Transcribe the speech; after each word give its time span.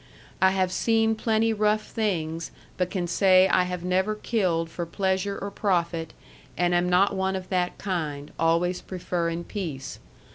I 0.41 0.49
have 0.49 0.71
seen 0.71 1.13
plenty 1.13 1.53
rough 1.53 1.85
things 1.85 2.49
but 2.75 2.89
can 2.89 3.05
say 3.05 3.47
I 3.47 3.65
have 3.65 3.83
never 3.83 4.15
killed 4.15 4.67
for 4.67 4.87
pleasure 4.87 5.37
or 5.39 5.51
profit 5.51 6.13
and 6.57 6.73
am 6.73 6.89
not 6.89 7.15
one 7.15 7.35
of 7.35 7.49
that 7.49 7.77
kind, 7.77 8.31
always 8.39 8.81
preferring 8.81 9.43
peace. 9.43 9.99